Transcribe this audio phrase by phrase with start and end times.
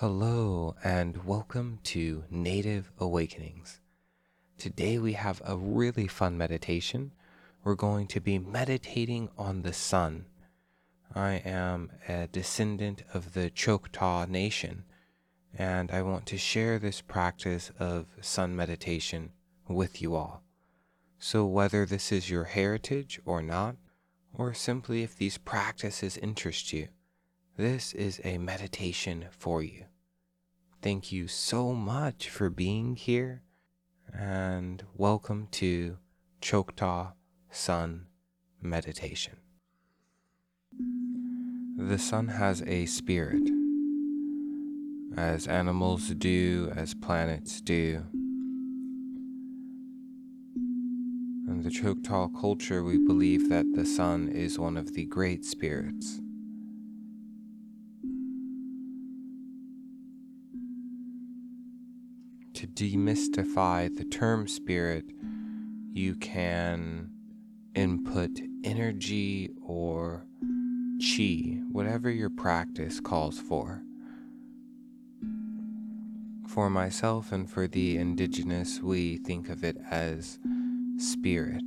[0.00, 3.80] Hello, and welcome to Native Awakenings.
[4.58, 7.12] Today we have a really fun meditation.
[7.64, 10.26] We're going to be meditating on the sun.
[11.14, 14.84] I am a descendant of the Choctaw Nation,
[15.56, 19.30] and I want to share this practice of sun meditation
[19.66, 20.42] with you all.
[21.18, 23.76] So, whether this is your heritage or not,
[24.34, 26.88] or simply if these practices interest you,
[27.56, 29.84] this is a meditation for you.
[30.82, 33.42] Thank you so much for being here
[34.12, 35.96] and welcome to
[36.42, 37.12] Choctaw
[37.50, 38.08] Sun
[38.60, 39.38] Meditation.
[41.78, 43.48] The sun has a spirit,
[45.16, 48.04] as animals do, as planets do.
[51.48, 56.20] In the Choctaw culture, we believe that the sun is one of the great spirits.
[62.76, 65.06] Demystify the term spirit,
[65.94, 67.10] you can
[67.74, 70.26] input energy or
[71.00, 73.82] chi, whatever your practice calls for.
[76.46, 80.38] For myself and for the indigenous, we think of it as
[80.98, 81.64] spirit.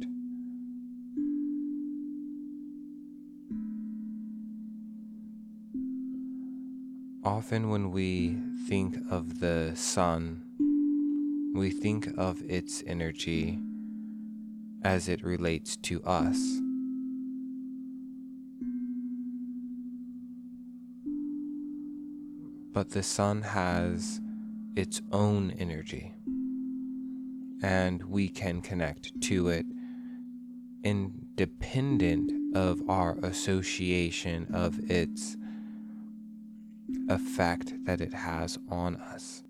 [7.24, 10.44] Often, when we think of the sun,
[11.54, 13.60] we think of its energy
[14.84, 16.38] as it relates to us.
[22.72, 24.22] But the sun has
[24.76, 26.14] its own energy,
[27.62, 29.66] and we can connect to it
[30.84, 35.36] independent of our association of its
[37.10, 39.44] effect that it has on us.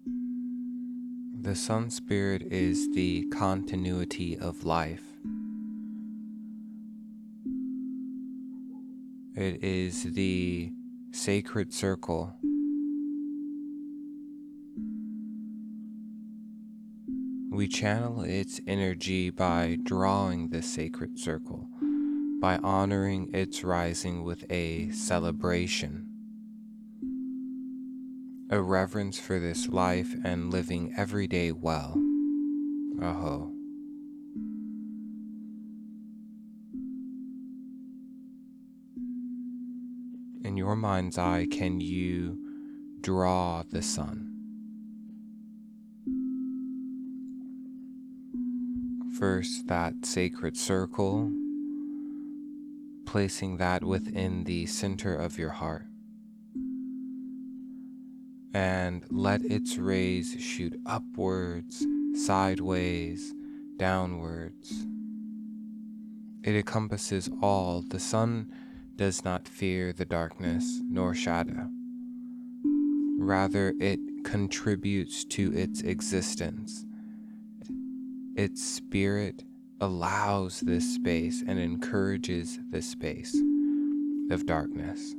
[1.41, 5.05] The Sun Spirit is the continuity of life.
[9.35, 10.73] It is the
[11.11, 12.35] sacred circle.
[17.49, 21.69] We channel its energy by drawing the sacred circle,
[22.41, 26.09] by honoring its rising with a celebration
[28.51, 31.93] a reverence for this life and living every day well.
[33.01, 33.51] Aho.
[40.43, 42.39] In your mind's eye, can you
[43.01, 44.25] draw the sun?
[49.19, 51.31] First, that sacred circle,
[53.05, 55.88] placing that within the center of your heart
[58.53, 63.33] and let its rays shoot upwards, sideways,
[63.77, 64.85] downwards.
[66.43, 67.83] It encompasses all.
[67.87, 68.51] The sun
[68.95, 71.69] does not fear the darkness nor shadow.
[73.19, 76.85] Rather, it contributes to its existence.
[78.35, 79.43] Its spirit
[79.81, 83.35] allows this space and encourages this space
[84.31, 85.16] of darkness.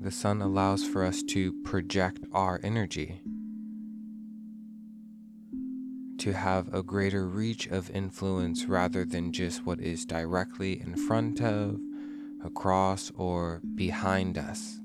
[0.00, 3.20] The sun allows for us to project our energy,
[6.18, 11.40] to have a greater reach of influence rather than just what is directly in front
[11.40, 11.80] of,
[12.44, 14.80] across, or behind us.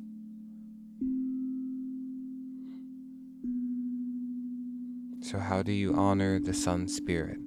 [5.22, 7.38] So, how do you honor the sun spirit?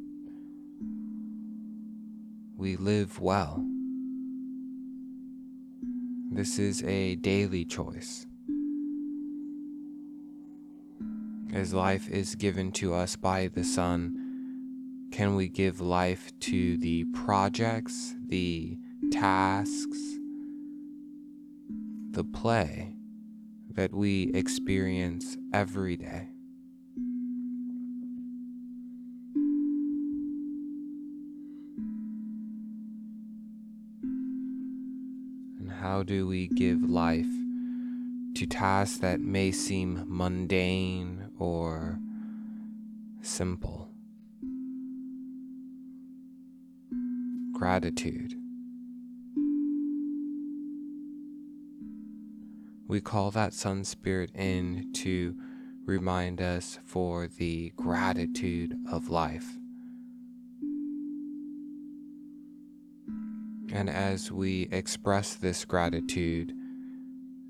[2.56, 3.64] We live well.
[6.36, 8.26] This is a daily choice.
[11.50, 17.04] As life is given to us by the sun, can we give life to the
[17.14, 18.76] projects, the
[19.10, 20.18] tasks,
[22.10, 22.96] the play
[23.70, 26.35] that we experience every day?
[35.80, 37.28] How do we give life
[38.34, 41.98] to tasks that may seem mundane or
[43.20, 43.90] simple?
[47.52, 48.34] Gratitude.
[52.88, 55.36] We call that Sun Spirit in to
[55.84, 59.58] remind us for the gratitude of life.
[63.76, 66.54] And as we express this gratitude,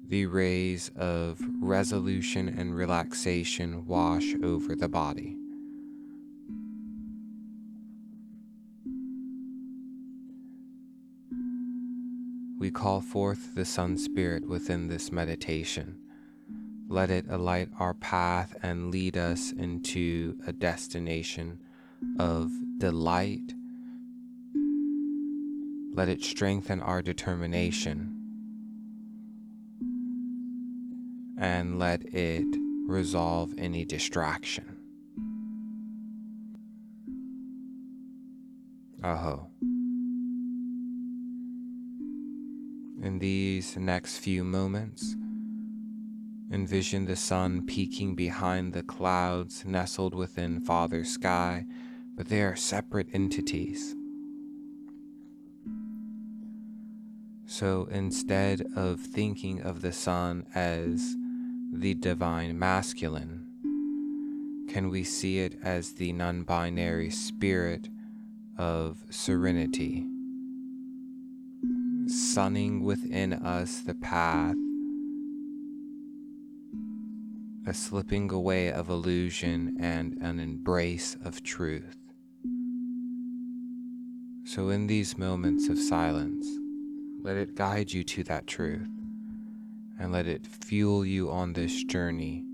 [0.08, 5.37] the rays of resolution and relaxation wash over the body.
[12.58, 15.96] We call forth the Sun Spirit within this meditation.
[16.88, 21.61] Let it alight our path and lead us into a destination
[22.19, 23.55] of delight.
[25.97, 28.13] Let it strengthen our determination.
[31.39, 32.45] And let it
[32.87, 34.77] resolve any distraction.
[39.03, 39.49] Aho.
[43.03, 45.17] In these next few moments,
[46.53, 51.65] envision the sun peeking behind the clouds nestled within Father Sky,
[52.15, 53.95] but they are separate entities.
[57.58, 61.17] So instead of thinking of the sun as
[61.73, 63.47] the divine masculine,
[64.69, 67.88] can we see it as the non binary spirit
[68.58, 70.06] of serenity?
[72.08, 74.55] sunning within us the path,
[77.67, 81.97] a slipping away of illusion and an embrace of truth.
[84.44, 86.47] So, in these moments of silence,
[87.26, 88.87] let it guide you to that truth
[89.99, 92.44] and let it fuel you on this journey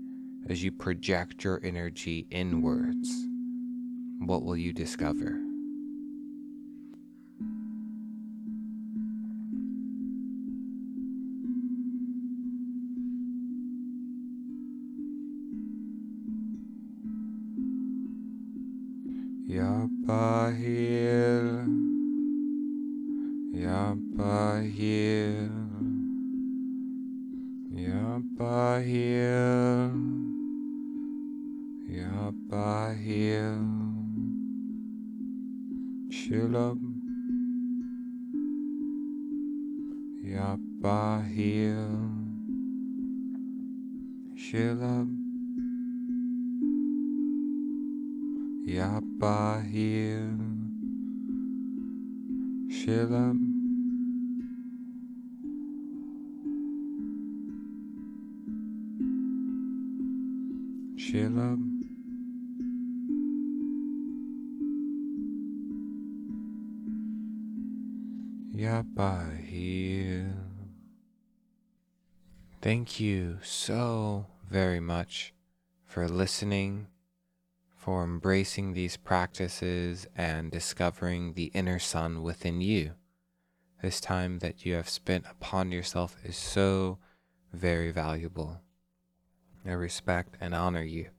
[0.49, 3.27] as you project your energy inwards.
[4.17, 5.37] What will you discover?
[19.47, 20.73] Yapahil,
[23.63, 25.47] Yapahil,
[27.71, 29.23] Yapahil,
[31.87, 33.63] Yapahil,
[36.11, 36.79] Shilab,
[48.67, 50.35] Yapahil,
[52.67, 53.52] Shilab.
[61.13, 61.77] Shilam
[68.55, 70.33] Yapahil
[72.63, 75.35] Thank you so very much
[75.85, 76.87] for listening
[77.75, 82.93] for embracing these practices and discovering the inner sun within you.
[83.83, 86.97] This time that you have spent upon yourself is so
[87.51, 88.61] very valuable.
[89.65, 91.09] I respect and honor you.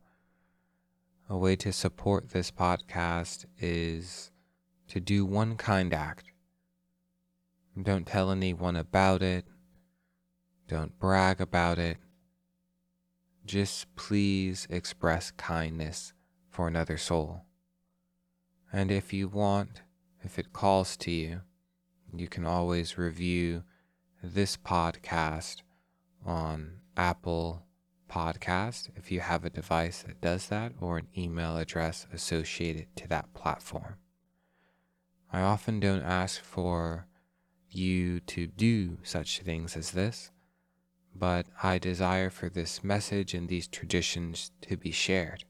[1.30, 4.30] A way to support this podcast is
[4.88, 6.26] to do one kind act.
[7.80, 9.46] Don't tell anyone about it.
[10.68, 11.96] Don't brag about it.
[13.46, 16.12] Just please express kindness
[16.50, 17.42] for another soul.
[18.72, 19.82] And if you want,
[20.22, 21.40] if it calls to you,
[22.14, 23.64] you can always review
[24.22, 25.62] this podcast
[26.24, 27.62] on Apple
[28.14, 33.08] Podcast if you have a device that does that or an email address associated to
[33.08, 33.96] that platform.
[35.32, 37.08] I often don't ask for
[37.68, 40.30] you to do such things as this,
[41.12, 45.42] but I desire for this message and these traditions to be shared.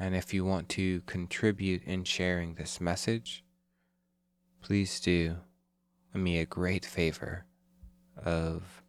[0.00, 3.44] And if you want to contribute in sharing this message,
[4.62, 5.36] please do
[6.14, 7.44] me a great favor
[8.16, 8.82] of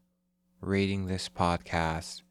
[0.62, 2.22] rating this podcast.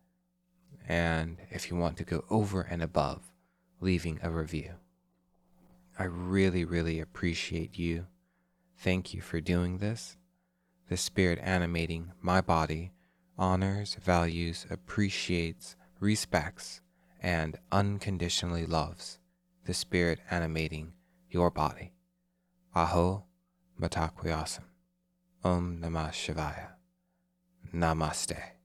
[0.89, 3.31] And if you want to go over and above,
[3.81, 4.73] leaving a review.
[5.99, 8.07] I really, really appreciate you.
[8.79, 10.17] Thank you for doing this.
[10.89, 12.93] The spirit animating my body
[13.39, 16.81] honors, values, appreciates, respects,
[17.21, 19.19] and unconditionally loves
[19.65, 20.93] the spirit animating
[21.31, 21.93] your body.
[22.75, 23.25] Aho
[23.81, 24.65] Mitakuye Oyasin.
[25.45, 26.71] Om Namah Shivaya.
[27.73, 28.58] Namaste.